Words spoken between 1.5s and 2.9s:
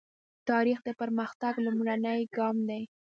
لومړنی ګام دی.